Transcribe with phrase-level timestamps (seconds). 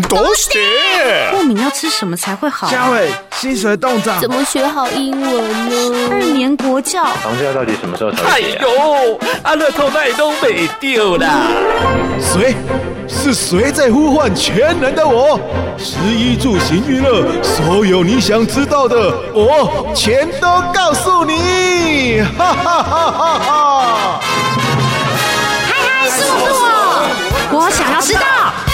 [0.00, 0.48] 都是
[1.32, 2.66] 过敏要吃什么才会好？
[2.70, 6.08] 嘉伟，薪水冻涨，怎么学好英文呢？
[6.10, 8.22] 二年国教，房价到底什么时候才？
[8.24, 11.46] 哎呦，阿乐透那都没丢啦！
[12.18, 12.54] 谁？
[13.06, 15.38] 是谁在呼唤全能的我？
[15.76, 22.22] 食衣住行娱乐，所有你想知道的，我全都告诉你！
[22.38, 24.20] 哈哈哈哈哈！
[25.68, 28.71] 嗨嗨，是我是我，我想要知道。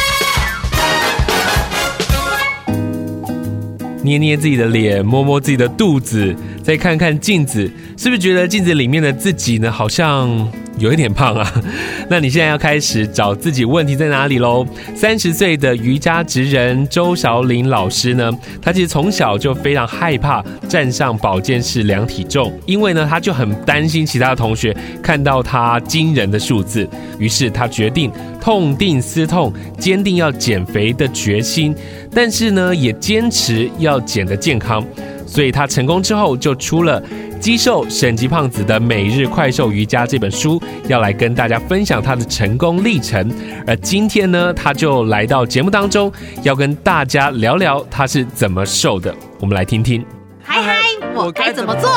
[4.09, 6.35] 捏捏自己的脸，摸摸自己的肚子，
[6.69, 7.63] 再看看镜子，
[7.97, 10.29] 是不是觉得镜子里面的自己呢，好像
[10.77, 11.51] 有一点胖啊？
[12.11, 14.67] 那你现在要开始找自己问题在哪里喽？
[14.95, 26.87] 三十岁的瑜伽职人周韶林老师呢，他其实从小就非常害怕站上保健室量体重，因为呢，他就很担心其他的同学看到他惊人的数字，
[27.19, 31.75] 于是他决定痛定思痛，坚定要减肥的决心，
[32.15, 34.85] 但是呢，也坚持要减得健康，
[35.29, 37.01] 所以他成功之后就出了。
[37.39, 43.31] 肌瘦省级胖子的每日快瘦瑜伽这本书要来跟大家分享他的成功历程，
[43.65, 46.11] 而今天呢，他就来到节目当中，
[46.43, 49.15] 要跟大家聊聊他是怎么瘦的。
[49.39, 50.05] 我们来听听。
[50.43, 50.79] 嗨嗨，
[51.15, 51.89] 我该怎么做？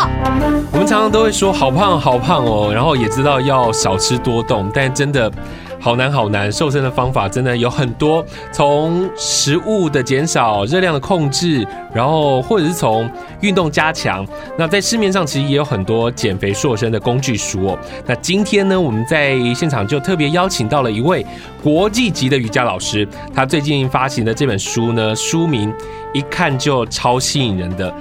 [0.74, 5.32] 我们常常都会说好胖好胖哦，然后也知道要少吃多动，但真的。
[5.82, 14.26] 好难好难，瘦身的方法真的有很多，从食物的减少、热量的控制，然后或者是从运动加强。
[14.56, 17.80] 那在市面上其实也有很多减肥瘦身的工具书哦。
[18.06, 21.26] 那今天呢，我们在现场就特别邀请到了一位
[21.64, 25.74] 国际级的瑜伽老师，他最近发行的这本书呢，书名
[26.14, 27.92] 一看就超吸引人的。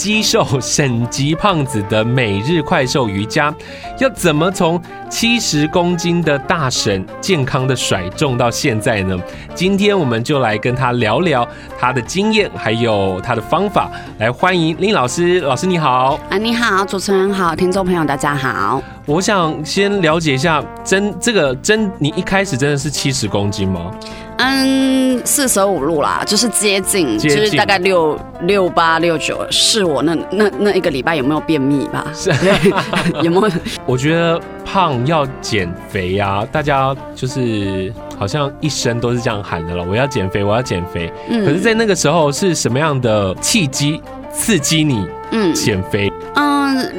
[0.00, 3.54] 肌瘦省级胖子的每日快瘦瑜伽，
[3.98, 9.14] 要怎么从七十公斤的大婶健康的甩重到现在呢？
[9.54, 11.46] 今天我们就来跟他聊聊
[11.78, 13.90] 他的经验，还有他的方法。
[14.16, 16.18] 来欢迎林老师，老师你好。
[16.30, 18.82] 啊，你好，主持人好，听众朋友大家好。
[19.10, 23.90] 我想先了解一下，真这个真你一开始真的是七十公斤吗？
[24.38, 32.06] 嗯，四舍五入啦，就是接近，接近就是大概六六八六九，是我那那那一个礼拜有没有便秘吧？
[32.14, 32.30] 是，
[33.20, 33.50] 有没有？
[33.84, 39.84] 我觉得胖要减肥啊，大家就是好像一生都是这样喊的了。
[39.84, 41.12] 我要减肥，我要减肥。
[41.28, 44.00] 嗯，可是，在那个时候是什么样的契机
[44.32, 46.09] 刺激你嗯减肥？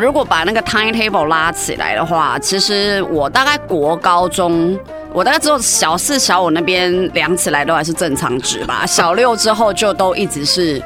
[0.01, 4.77] 如果把那个 timetable 拉起来的话，其实我大概国高中。
[5.13, 10.81] 我大概只有小四、小五那边量起来都还是正常值吧，小六之后就都一直是。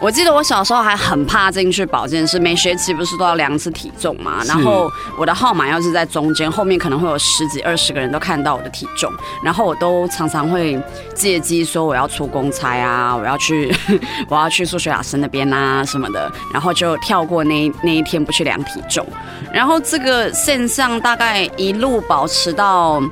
[0.00, 4.42] 我记得我小时候还很怕进去保健室，每学期不是都要量一次体重嘛？
[4.46, 9.12] 然后我的号码要是在中间，后面可能会有十几、二十个人都看到我的体重，
[9.44, 10.80] 然后我都常常会
[11.14, 13.70] 借机说我要出公差啊，我要去
[14.28, 19.06] 我要去数学老师那边啊什么的，然后就跳过那那一天不去量体重，
[19.52, 23.02] 然后这个现象大概一路保持到。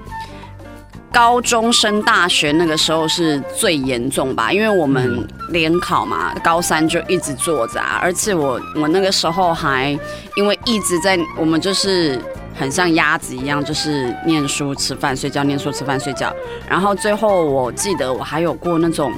[1.11, 9.99] 高中升大学那个时候是最严重吧，因为我们联考嘛，高三就一直坐着啊，而且我我那个时候还
[10.37, 12.21] 因为一直在，我们就是
[12.55, 16.33] 很像鸭子一样，就是念书、吃饭、睡觉，念书、吃饭、睡觉，
[16.69, 19.13] 然后最后我记得我还有过那种，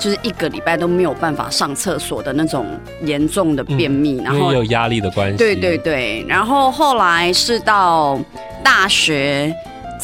[0.00, 2.66] 就是一个礼拜都没有办法上厕所的那种
[3.02, 8.18] 严重的便秘，然后有压力的关系，对对对，然后后来是到
[8.64, 9.54] 大学。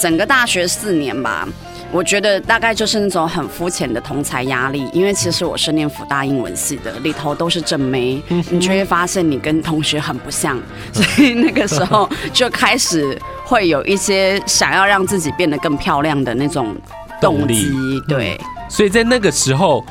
[0.01, 1.47] 整个大学四年吧，
[1.93, 10.59] 我觉得大概就是那种很肤浅的同才压力，因为其实我是念辅大英文系的，里头都是正妹，你就会发现你跟同学很不像，
[10.91, 16.75] 所以那个时候就开始会有一些想要让自己变得更漂亮的那种
[17.21, 17.71] 动机，
[18.09, 18.41] 对。
[18.71, 19.85] 所以在那个时候，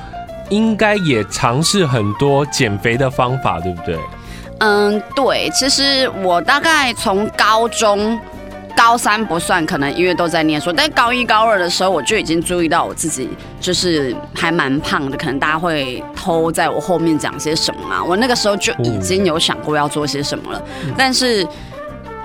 [0.49, 3.95] 应该也尝试很多减肥的方法，对不对？
[4.59, 5.49] 嗯，对。
[5.53, 8.19] 其实我大概从高中。
[8.79, 10.71] 高三不算，可能因为都在念书。
[10.71, 13.27] 但高一、高二的时候，我就已经注意到我自己
[13.59, 18.01] 就是还蛮胖的，可能大家会偷在我后面讲些什么嘛。
[18.01, 20.63] 我那个时候就已经有想过要做些什么了，
[20.97, 21.45] 但是，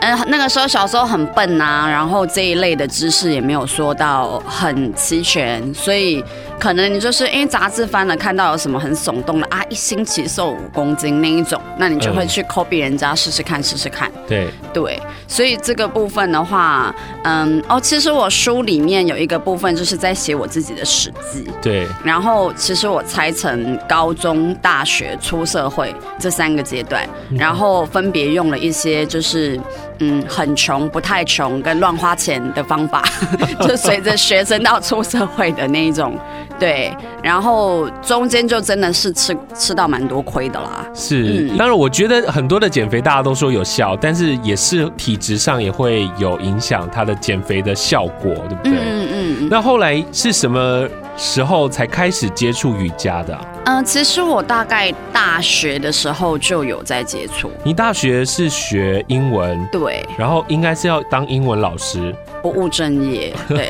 [0.04, 6.22] 嗯，那个时候小时候很笨啊，然后这一类的知识也没有说到很齐全，所以。
[6.56, 14.10] 可能你就是因为杂志翻了，看到有什么很耸动的啊，一星期瘦五公斤那一种，那你就会去 copy 人家试试看，试试看。
[14.26, 21.44] 对对，所以这个部分的话，嗯哦，其实我书里面有一个部分就是在写我自己的史记。
[21.60, 21.86] 对。
[22.02, 27.06] 然后其实我拆成高中、大学、出社会这三个阶段，
[27.36, 29.60] 然后分别用了一些就是
[30.00, 33.02] 嗯很穷、不太穷跟乱花钱的方法，
[33.66, 36.18] 就随着学生到出社会的那一种。
[36.56, 40.86] 对，然后中间就真的是吃吃到蛮多亏的啦。
[40.94, 48.72] 是，嗯当然我觉得很多的减肥大家都说有效，但是也是体质上也会有影响它的减肥的效果，对不对？
[48.78, 49.08] 嗯
[49.42, 50.86] 嗯那后来是什么
[51.16, 53.40] 时候才开始接触瑜伽的啊？
[53.64, 57.50] 嗯、呃，其实我大概大学的时候就有在接触。
[57.62, 63.68] 你大学是学英文，对，然后应该是要当英文老师，不务正业， 对，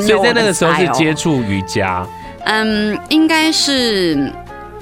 [0.00, 1.26] 所以在那个时候是接触。
[1.26, 2.06] 触瑜伽。
[2.44, 4.32] 嗯，应该是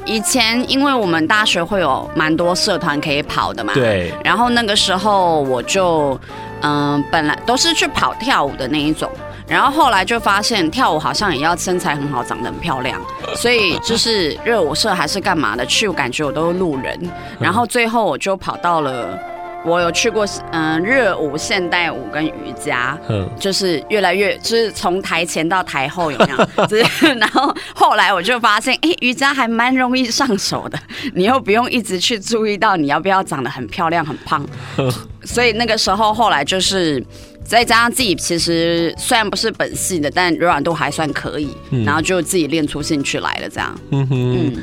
[0.05, 3.73] 以前，因为我们大学会有蛮多社团可以跑的嘛。
[3.73, 4.13] 对。
[4.23, 6.21] 然后那个时候我就，
[6.61, 9.11] 嗯，本来都是去跑跳舞的那一种，
[9.47, 13.01] 然后后来就发现跳舞好像也要身材很好，长得很漂亮，
[13.37, 16.99] 所以就是热舞社还是干嘛的去，我感觉我都是路人。
[17.39, 19.19] 然后最后我就跑到了。
[19.65, 26.45] 我有去过，嗯，热舞、现代舞跟瑜伽，嗯，就是越来越，就是从台前到台后有没有？
[26.67, 30.79] 就是，然后后来我就发现，哎，瑜伽还蛮容易上手的，
[31.15, 34.47] 你又不用一直去注意到你要不要长得很漂亮、很胖，
[35.25, 37.03] 所以那个时候后来就是
[37.43, 41.49] 再加上自己其实虽然不是本系的，但柔软度还算可以，
[41.87, 43.75] 然后就自己练出兴趣来了，这样。
[43.93, 44.63] 嗯哼，嗯，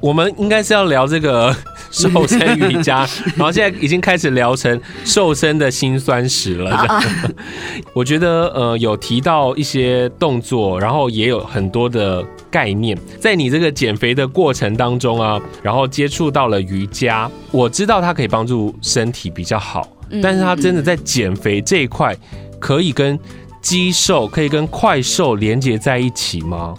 [0.00, 1.54] 我们应该是要聊这个。
[1.90, 3.06] 瘦身瑜伽，
[3.36, 6.86] 然后现在已经开始聊成瘦身的辛酸史了。
[7.94, 19.88] 我觉得呃有提到一些动作，然后也有很多的概念，在你这个减肥的过程当中啊，然后接触到了瑜伽，我知道它可以帮助身体比较好，
[20.22, 22.16] 但是它真的在减肥这一块，
[22.58, 23.18] 可以跟
[23.60, 26.74] 肌瘦，可以跟快瘦连接在一起吗？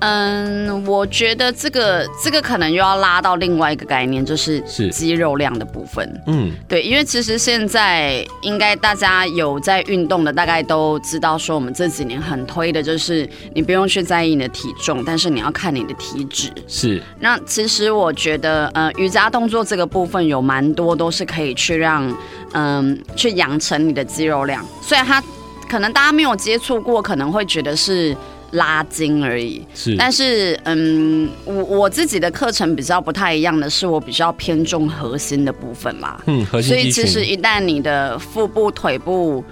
[0.00, 6.22] 嗯，我觉得这个这个可能又要拉到另外一个概念，就是是肌肉量的部分。
[6.26, 16.50] 嗯，对，因为其实现在应该大家有在运动的，大概都知道说，我们这几年很推的就是你不用去在意你的体重，但是你要看你的体脂。
[16.66, 17.02] 是。
[17.18, 22.08] 那其实我觉得，呃，瑜伽动作这个部分有蛮多都是可以去让，
[22.52, 24.64] 嗯、呃，去养成你的肌肉量。
[24.80, 25.22] 虽然它
[25.68, 28.16] 可能大家没有接触过，可能会觉得是。
[28.52, 36.20] 拉筋而已，是，但是嗯，我我自己的课程比较不太一样的是，我比较偏重核心的部分啦。
[36.26, 36.70] 嗯，核心。
[36.70, 39.44] 所以其实一旦你的腹部、腿部、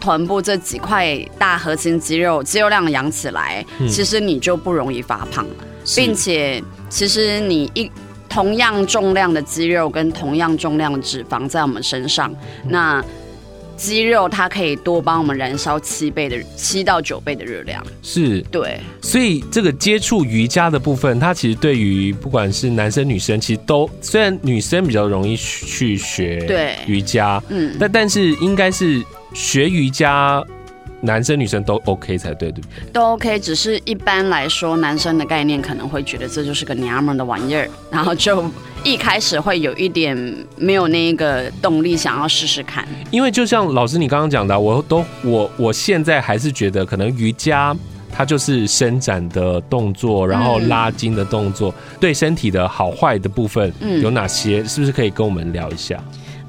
[0.00, 5.44] 臀部这几块大核心肌肉肌肉量养起来，嗯，其实你就不容易发胖，
[5.96, 7.90] 并且其实你一
[8.28, 12.30] 同样重量的肌肉跟同样重量的脂肪在我们身上，
[12.62, 13.04] 嗯，那。
[13.76, 18.40] 肌肉它可以多帮我们燃烧七倍的七到九倍的热量，是。
[18.50, 18.78] 对。
[19.02, 26.74] 所以这个接触瑜伽的部分，它其实对于不管是男生女生，其实都虽然女生比较容易去学对。
[26.86, 30.44] 瑜伽，嗯，但但是应该是学瑜伽，
[31.04, 32.90] 男生女生都 OK 才对，对不对？
[32.92, 38.44] 都 OK，只是一般来说，男生的概念可能会觉得这就是个娘们的玩意儿， 然后就。
[38.82, 40.14] 一开始会有一点
[40.58, 47.74] 没有那个动力想要试试看，因为就像老师你刚刚讲的，我都我我现在还是觉得可能瑜伽
[48.12, 53.72] 它就是伸展的动作，然后拉筋的动作，对身体的好坏的部分
[54.02, 54.62] 有哪些？
[54.64, 55.98] 是不是可以跟我们聊一下？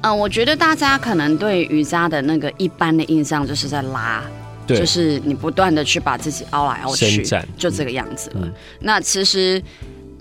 [0.02, 4.22] 嗯，我觉得大家可能对瑜伽的那个一般的印象就是在拉，
[4.66, 7.24] 对，就是你不断的去把自己凹来凹去，
[7.56, 8.48] 就这个样子了。
[8.80, 9.62] 那其实。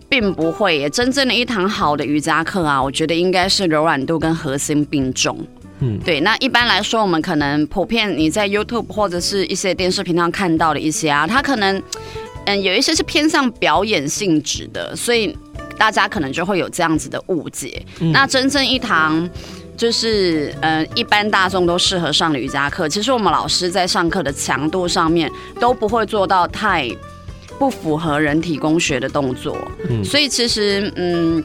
[0.07, 5.35] 并不会耶，真正的一堂好的瑜伽课啊，我觉得应该是柔软度跟核心并重。
[5.79, 6.19] 嗯，对。
[6.21, 11.81] 那一般来说，我们可能普遍你在 YouTube 或者是一些电视频道看到的一些啊，它可能
[12.45, 15.35] 嗯有一些是偏向表演性质的，所以
[15.75, 17.83] 大家可能就会有这样子的误解。
[17.99, 19.27] 嗯、那真正一堂
[19.77, 26.89] 就是呃一般大众都适合上的瑜伽课，其实我们老师在上课的强度上面都不会做到太。
[27.57, 29.57] 不符合人体工学的动作，
[29.89, 31.41] 嗯，所以其实，嗯，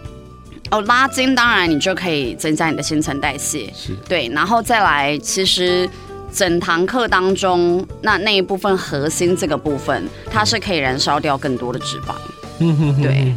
[0.69, 3.95] 哦，拉筋当然你就可以增加你的新陈代谢，是。
[4.09, 5.89] 对，然后再来，其实
[6.33, 12.17] 整堂课当中，那那一部分核心这个部分，它是可以燃烧掉更多的脂肪，
[12.59, 13.33] 嗯哼，哼，对，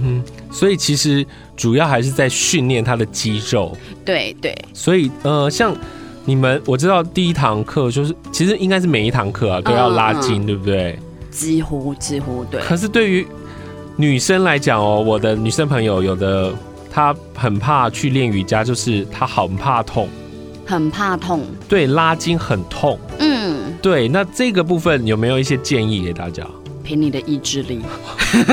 [0.53, 1.25] 所以其实
[1.57, 5.75] 主要还是在训练他的肌肉，对对，所以呃，像
[6.25, 10.99] 你们我知道第一堂课就是，其实应该是每一堂课啊都要拉筋，嗯嗯对不对？
[11.31, 13.25] 几乎几乎对，可是对于
[13.95, 16.53] 女生来讲哦，我的女生朋友有的
[16.91, 20.07] 她很怕去练瑜伽，就是她很怕痛，
[20.65, 26.45] 很怕痛，对，拉筋很痛，嗯，对，那这个部分有没有一些建议给大家？
[26.83, 27.81] 凭你的意志力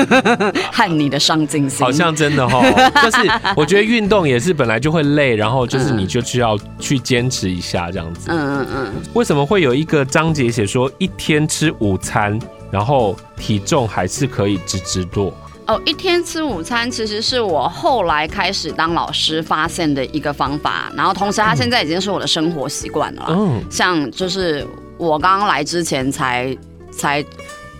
[0.71, 8.93] 和你的上进心，好像真的哈、哦， 就是我觉得运动也是本来就会累，然后就是你就需要去坚持一下这样子，嗯嗯嗯。
[9.13, 12.39] 为什么会有一个章节写说一天吃午餐？
[12.71, 15.33] 然后体重还是可以直直落。
[15.67, 23.25] 哦，一天吃午餐其实是我后来开始当老师发现的一个方法，然后同时它现在已经是我的生活习惯了。
[23.27, 24.65] 嗯，像就是
[24.97, 26.57] 我刚刚来之前才
[26.93, 27.21] 才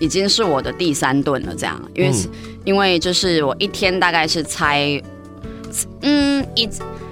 [0.02, 2.30] 已经是我的第三顿了，这样，因为、嗯、
[2.66, 5.02] 因为就是我一天大概是猜，
[6.02, 6.68] 嗯一。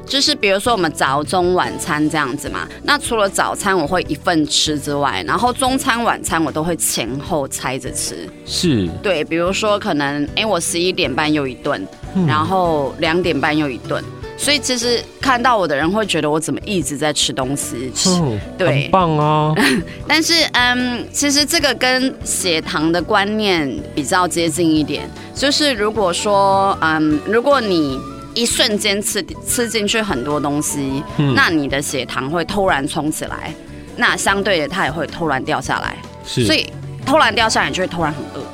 [0.10, 8.27] 就是比如说我们早中晚餐这样子嘛，那除了早餐我会一份吃之外，然后中餐晚餐我都会前后拆着吃。
[8.43, 11.88] 是，对，比如说可能哎，我十一点半又一顿，
[12.25, 14.03] 然后两点半又一顿，
[14.39, 19.53] 所以其实看到我的人会觉得我怎么一直在吃东西，嗯，对，很棒哦。
[20.08, 28.00] 但是嗯，其实这个跟血糖的观念比较接近一点，就是如果说嗯，如果你。
[28.36, 33.53] 一瞬间吃吃进去很多东西，嗯，那你的血糖会突然冲起来，
[33.98, 36.72] 那相对的它也会突然掉下来，是，所以
[37.05, 38.46] 突然掉下来你就会突然很饿。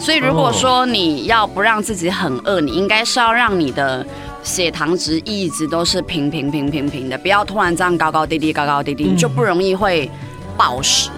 [0.00, 4.04] 所以如果说你要不让自己很饿，你应该是要让你的
[4.44, 10.08] 血糖值一直都是平平平平平的，不要突然这样高高低低高高低低，你就不容易会
[10.56, 11.10] 暴食。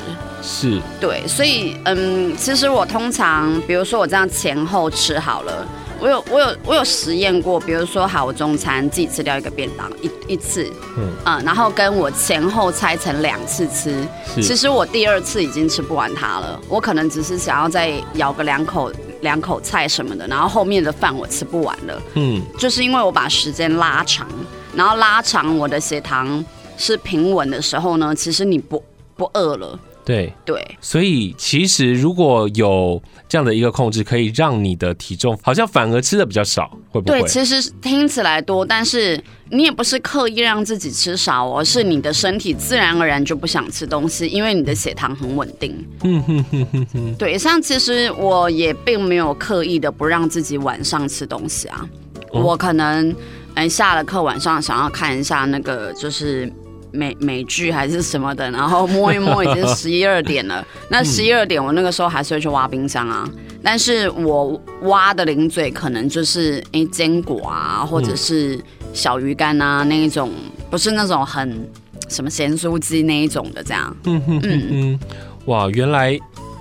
[0.43, 5.67] 是，对，所以嗯，其实我通常比如说我这样前后吃好了。
[5.99, 18.93] 我有我有我有实验过，比如说好，我中餐自己吃掉一个便当一一次，嗯嗯，然后跟我前后拆成两次吃，其实我第二次已经吃不完它了，我可能只是想要再咬个两口
[19.27, 24.27] 两口菜什么的，然后后面的饭我吃不完了，嗯，就是因为我把时间拉长，
[24.73, 26.45] 然后拉长我的血糖
[26.77, 28.83] 是平稳的时候呢，其实你不
[29.17, 29.79] 不饿了。
[30.07, 37.21] 对对，所以其实如果有这样的一个控制，可以让你的体重好像反而吃的比较少，会不会？
[37.21, 39.21] 对，其实听起来多，但是
[39.51, 45.77] 你也不是刻意让自己吃少，而是你的身体自然而然就不想吃东西，因为你的血糖很稳定。
[46.05, 47.15] 嗯哼哼哼哼。
[47.17, 51.85] 对，像其实我也并没有刻意的不让自己晚上吃东西啊，
[52.33, 53.13] 嗯、我可能
[53.55, 56.49] 嗯下了课晚上想要看一下那个就是。
[56.97, 60.67] 美美剧还是什么的，然后摸一摸，已经十一二点了。
[60.91, 63.29] 那十一二点，我那个时候还是会去挖冰箱啊。
[63.63, 68.59] 但是我挖的零嘴可能就是哎坚果啊，或者是
[68.93, 70.31] 小鱼干啊那一种，
[70.71, 71.69] 不是那种很
[72.09, 73.97] 什么咸酥鸡那一种的这样。
[74.05, 75.01] 嗯嗯嗯，
[75.47, 76.19] 哇，原来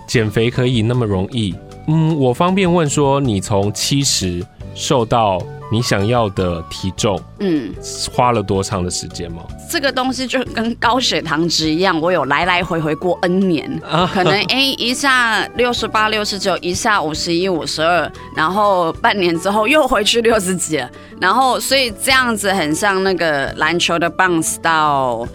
[0.08, 1.54] 减肥可以那么容易。
[1.88, 5.40] 嗯，我方便问说，你从七十瘦到
[5.72, 7.74] 你想要的体重，嗯，
[8.14, 9.44] 花了多长的时间吗？
[9.70, 13.82] 这个东西就跟高血糖值一样，我有来来回回过 N 年，
[14.14, 25.28] 可能哎一下六十八、六十九，一下五十一、五十二，然后半年之后又回去六十几了，然后所以这样子很像那个篮球的 bounce 到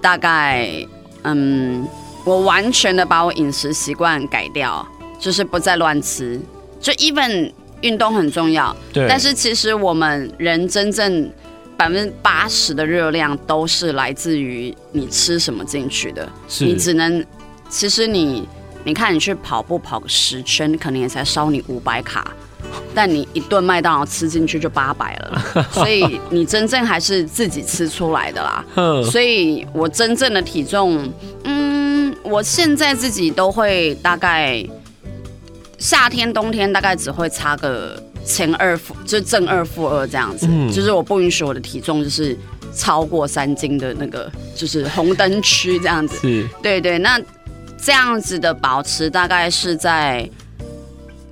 [0.00, 0.66] 大概
[1.24, 1.86] 嗯，
[2.24, 4.84] 我完全的把我饮食习惯改掉，
[5.20, 6.40] 就是不再乱吃，
[6.80, 7.52] 就 even。
[7.82, 9.06] 运动很重要，对。
[9.08, 11.30] 但是其实我们人真正
[11.76, 16.28] 百分之八十的热量都是来自于你吃什么进去的。
[16.48, 16.64] 是。
[16.64, 17.24] 你只能，
[17.68, 18.48] 其实你，
[18.84, 22.32] 你看你去跑步跑个十圈，可能也才烧你五百卡，
[22.94, 25.66] 但你一顿麦当劳吃进去就八百了。
[25.72, 28.64] 所以你真正还是自己吃出来的啦。
[29.10, 31.12] 所以我真正的体重，
[31.44, 34.64] 嗯，我现在自己都会大概。
[35.82, 42.38] 夏天、冬天大概只会差个前二负，就正二负二这样子，嗯，就是我不允许我的体重就是
[42.72, 46.16] 超过三斤的那个，就是红灯区这样子。
[46.20, 47.20] 是，对对，那
[47.76, 50.30] 这样子的保持大概是在，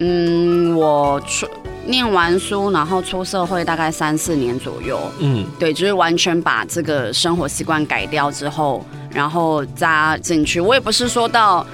[0.00, 1.46] 嗯，我出
[1.86, 5.00] 念完书，然后出社会大概三四年左右。
[5.20, 10.60] 嗯，对，就是完全把这个生活习惯改掉之后，然后扎进去。
[10.60, 11.64] 我也不是说到。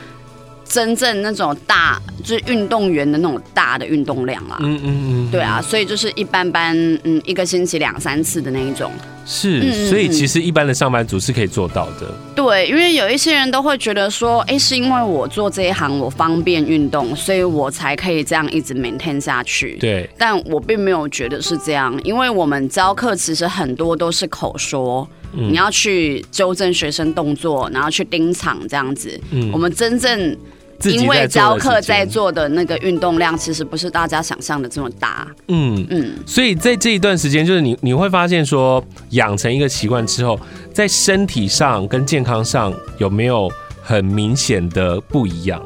[0.68, 8.90] 真正那种大就是运动员的那种大的运动量啦，嗯嗯嗯，对啊，所以就是一般般，嗯，一个星期两三次的那一种，
[9.24, 12.12] 是，所以其实一般的上班族是可以做到的。
[12.34, 19.76] 对，因为有一些人都会觉得说，哎，是因为我做这一行我方便运动，所以我才可以这样一直 maintain 下去。
[19.78, 30.36] 对，但我并没有觉得是这样，因为我们教课其实很多都是口说，嗯，你要去纠正学生动作，然后去盯场这样子，嗯，我们真正。
[30.84, 35.26] 因为教课在做的那个运动量，其实不是大家想象的这么大。
[35.48, 40.38] 嗯嗯，所以在这一段时间，就是你你会发现说，养成一个习惯之后，
[40.72, 43.50] 在身体上跟健康上有没有
[43.82, 45.60] 很明显的不一样？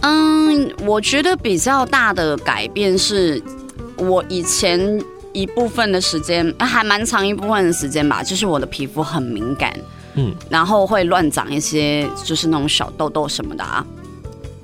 [0.00, 3.42] 嗯，我觉得比较大的改变是，
[3.96, 5.02] 我以前
[5.32, 9.72] 一部分的时间，还蛮长一部分的时间吧，就是我的皮肤很敏感，
[10.14, 13.84] 嗯，然后会乱长一些，就是那种小痘痘什么的啊。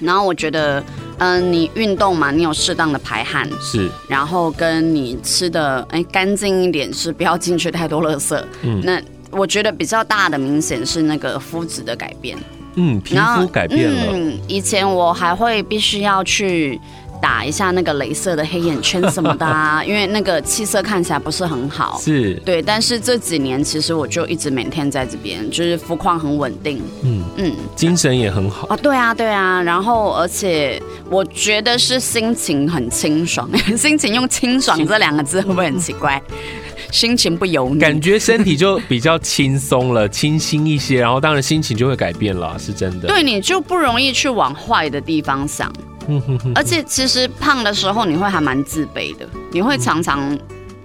[0.01, 0.81] 然后我觉得，
[1.19, 8.43] 嗯、呃，你运动嘛，你有适当的排汗，是，然后跟你吃的哎干净一点，是不要进去太多垃圾。
[8.63, 12.37] 嗯，那我觉得比较大的明显是那个肤质的改变。
[12.77, 14.13] 嗯，皮肤改变了。
[14.13, 16.81] 嗯，以前我还会必须要去。
[17.21, 22.01] 打一下那个镭射的黑眼圈什么的啊， 因为那个气色看起来不是很好。
[22.03, 22.61] 是，对。
[22.63, 26.83] 但是这几年其实我就一直每天在这边，就是肤况很稳定。
[27.03, 28.67] 嗯嗯，精神也很好。
[28.69, 29.63] 啊，对啊对啊。
[29.63, 36.21] 然后而且我觉得是心情很清爽， 心情用清爽这两个字会不会很奇怪？
[36.91, 41.01] 心情不油腻，感觉身体就比较轻松了，清新一些。
[41.01, 43.07] 然后当然心情就会改变了，是真的。
[43.07, 45.73] 对，你就不容易去往坏的地方想。
[46.55, 50.39] 而且其实胖的时候你会还蛮自卑的，你会常常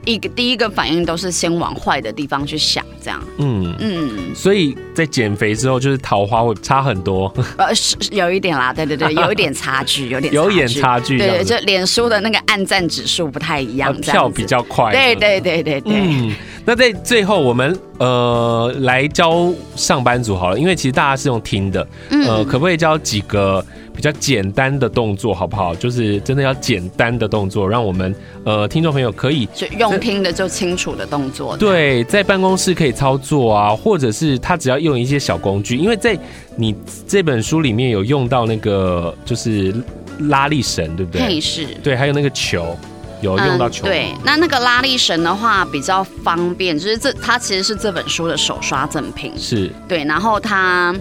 [0.05, 3.19] 一个第一个反应都是先往坏的地方去想，这样。
[3.37, 7.33] 嗯嗯，所以在减肥之后，就是桃花会差很多。
[7.57, 11.17] 呃，是有一点啦，对对对， 有一点差距，有点有点差距。
[11.17, 14.91] 对对，就脸书的那个按赞指数不太一样，跳比较快。
[14.91, 15.93] 对对对对对。
[15.95, 23.65] 嗯，那在最后我们呃来教上班族好了，因为其实大家是用听的，呃，可不可以教几个？
[23.95, 25.73] 比较简单的动作好不好？
[25.73, 31.55] 就是真的要简单的动作，让我们呃听众朋友可以就用听的就清楚的动作。
[31.57, 36.17] 对，在办公室可以操作啊，或者是他只要用一些小工具，因为在
[36.55, 36.75] 你
[37.07, 39.73] 这本书里面有用到那个就是
[40.19, 41.21] 拉力绳，对不对？
[41.21, 41.65] 配饰。
[41.81, 42.77] 对，还有那个球，
[43.21, 43.85] 有用到球。
[43.85, 43.87] 嗯。
[43.87, 49.33] 对，那那个拉力绳的话比较方便，就是这它其实是这本书的手刷赠品。
[49.37, 49.71] 是。
[49.87, 50.93] 对，然后它。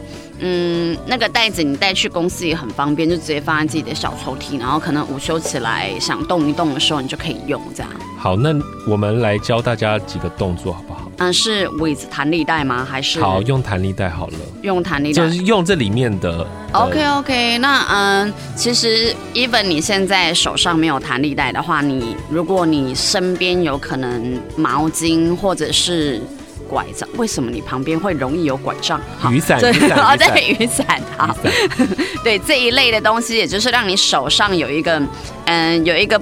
[0.47, 7.91] 嗯，那个袋子你带去公司也很方便，就直接放在自己的小抽屉，然后可能午休起来想动一动的时候，你就可以用这样。
[8.19, 8.51] 好，那
[8.87, 11.11] 我们来教大家几个动作好不好？
[11.17, 12.85] 嗯，是 with 弹力带吗？
[12.85, 14.35] 还是好用弹力带好了？
[14.61, 16.47] 用弹力带就是用这里面的。
[16.73, 26.21] OK OK，那嗯，其实 even 你现在手上没有弹力带的话，你如果你身边有可能毛巾或者是。
[26.69, 27.09] 拐杖？
[27.17, 29.01] 为什么你旁边会容易有拐杖？
[29.31, 31.37] 雨伞，雨伞，哦，对，雨伞，好，
[32.25, 35.01] 对这一类的东西，也就是让你手上有一个，
[35.47, 36.21] 嗯，有一个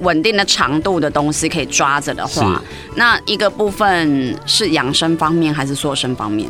[0.00, 2.62] 稳定的长度的东西可以抓着的话，
[2.94, 6.48] 那一个部分是养生方面还是塑身方面？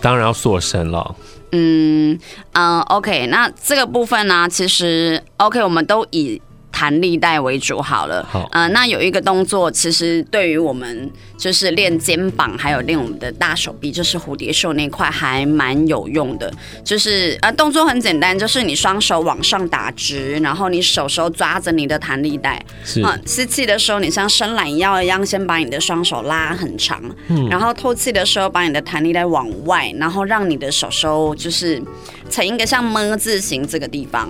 [0.00, 1.14] 当然要塑身了。
[1.52, 2.16] 嗯
[2.52, 6.40] 嗯，OK，那这个部分呢，其实 OK，我们都以。
[6.80, 16.50] 弹力带为主好了，好，呃，那有一个动作，其实对于我们就是练肩膀，还有练我们的大手臂，就是蝴蝶袖那块还蛮有用的。
[16.82, 31.82] 就是呃，动作很简单，就是你双手往上打直，然后你手手抓着你的弹力带，是啊，吸气的时候，你像伸懒腰一样，先把你的双手拉很长，嗯，然后透气的时候，把你的弹力带往外，然后让你的手手就是。
[32.30, 34.28] 成一个像么字形这个地方，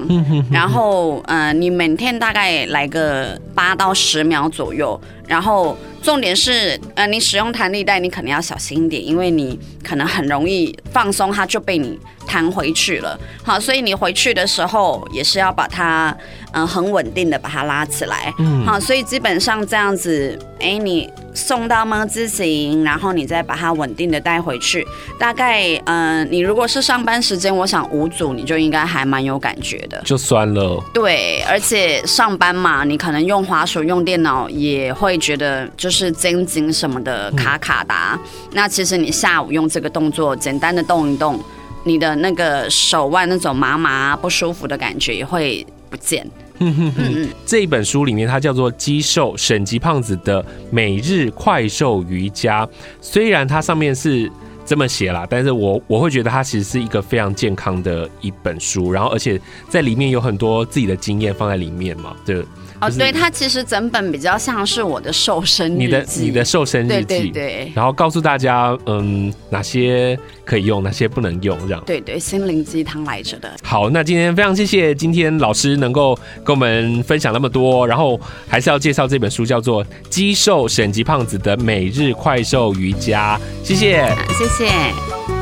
[0.50, 4.98] 然后呃，你每天大概来个八到十秒左右，
[5.30, 13.16] 然后重点是呃，你使用弹力带，你可能要小心一点，因为你可能很容易放松，它就被你弹回去了。
[13.44, 16.12] 好，所以你回去的时候也是要把它
[16.52, 18.34] 嗯、呃、很稳定的把它拉起来。
[18.38, 21.08] 嗯好，所以基本上这样子，哎，你。
[21.32, 24.84] 送到么字形，然后你再把它稳定的带回去。
[25.16, 30.02] 大概，嗯、呃，你如果是上班时间，我想五组你就应该还蛮有感觉的。
[30.04, 30.82] 就酸了。
[30.92, 37.94] 对，而且上班嘛，你可能用滑鼠、用电脑也会觉得就是肩颈什么的卡卡的。
[37.94, 38.18] 嗯、
[38.52, 41.38] 那其实你下午用这个动作，简单的动一动，
[41.84, 46.26] 你的那个手腕那种麻麻不舒服的感觉也会不见。
[46.62, 52.66] 嗯哼哼，这一本书里面，它叫做《肌瘦省级胖子的每日快瘦瑜伽》。
[53.00, 54.30] 虽然它上面是
[54.70, 58.92] 这么写啦，但是我我会觉得它其实是一个非常健康的一本书。
[58.92, 59.36] 然后，而且
[59.68, 62.44] 在里面有很多自己的经验放在里面嘛，对。
[62.80, 71.82] 哦，对，它其实整本比较像是我的瘦身日记，你的你的瘦身日记，对对对，然后告诉大家，嗯，哪些可以用，哪些不能用，这样。
[71.84, 73.54] 对对，心灵鸡汤来着的。
[73.62, 84.06] 好，那今天非常谢谢今天老师能够跟我们分享那么多，然后还是要介绍这本书，叫做《肌瘦省级胖子的每日快瘦瑜伽》，谢谢，
[84.38, 84.59] 谢谢。
[84.60, 85.39] せ。